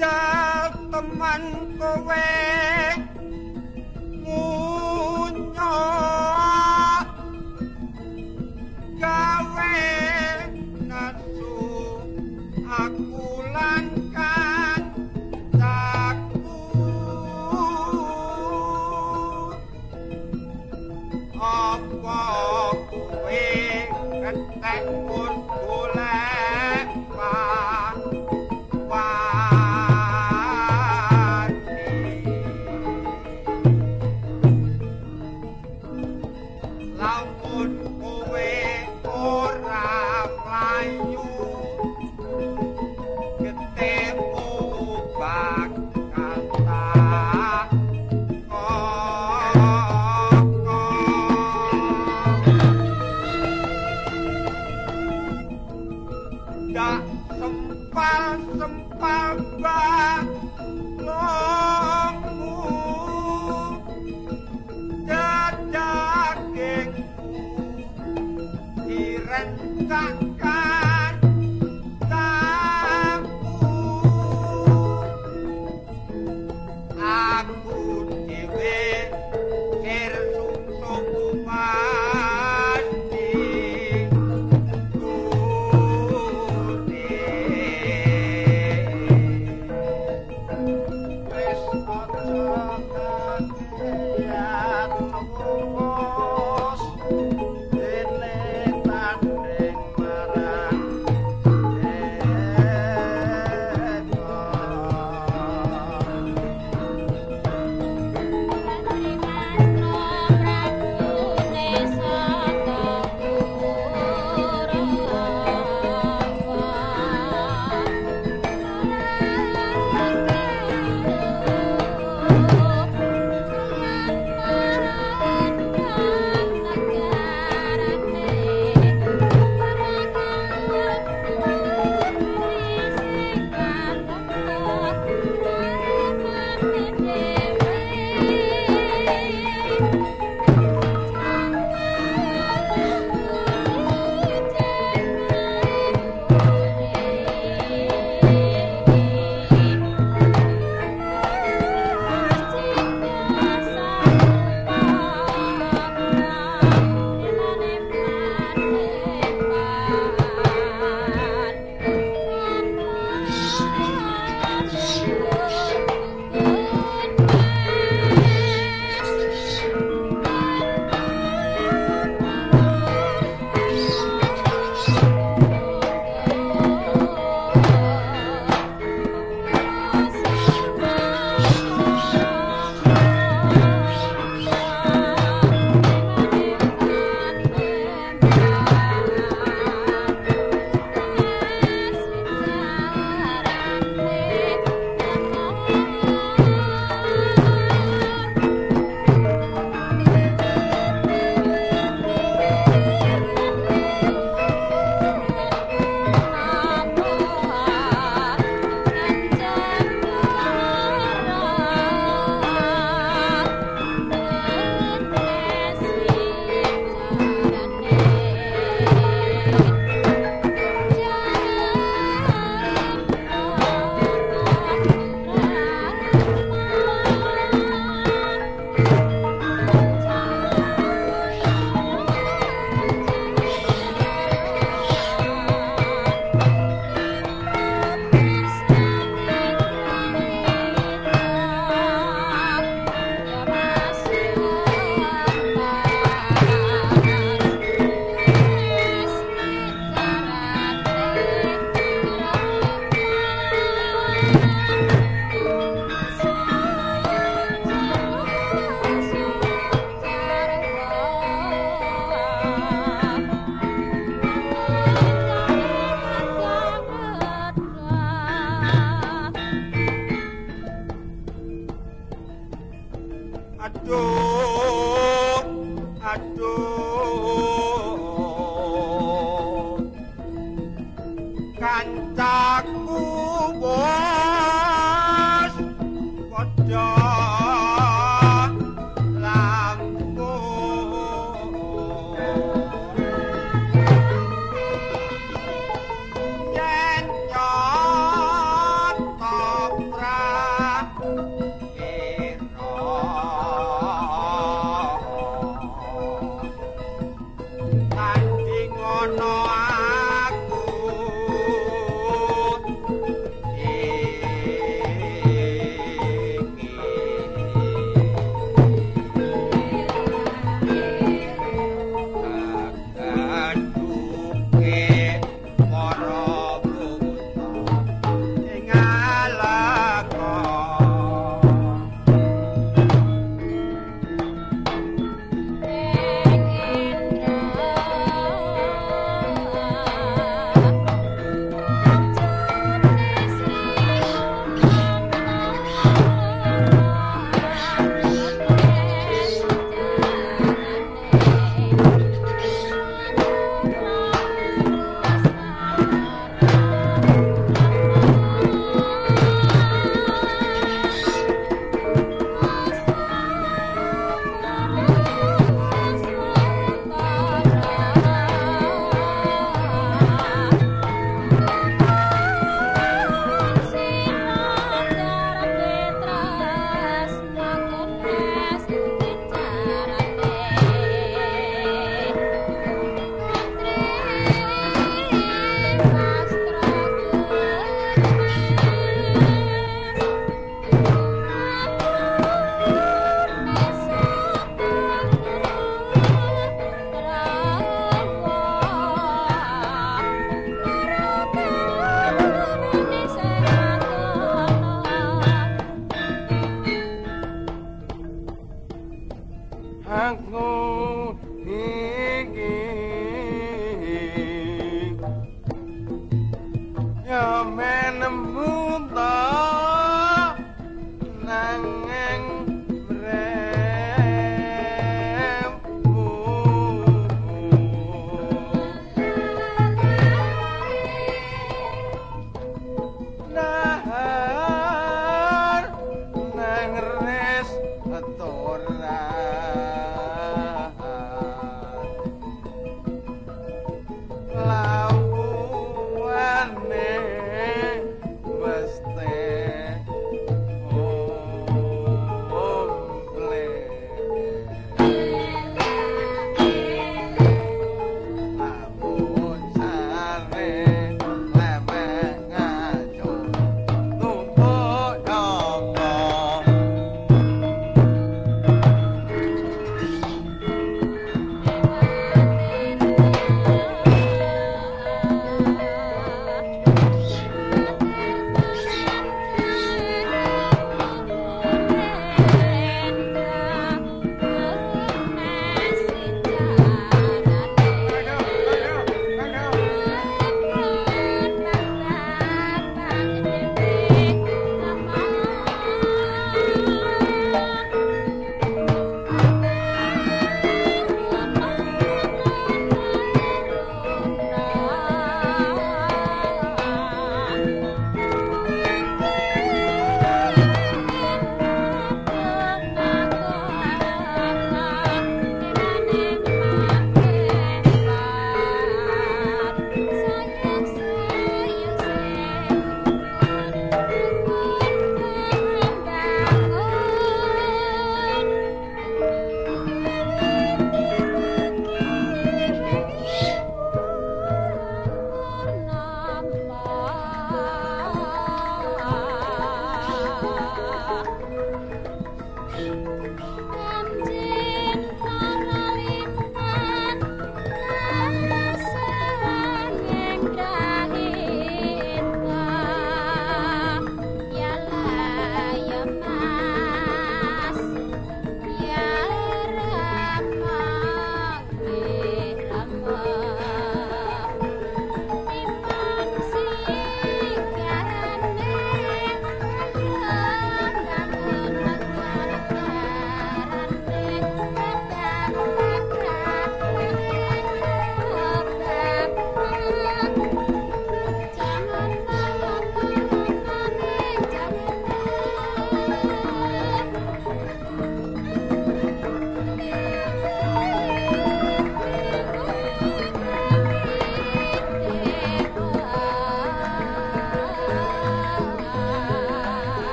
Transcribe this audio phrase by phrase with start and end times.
[0.00, 1.42] Jal teman
[1.78, 2.26] kowe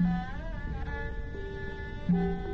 [0.00, 0.10] thank
[2.08, 2.47] you